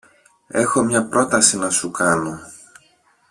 [0.47, 2.39] Έχω μια πρόταση να σου κάνω.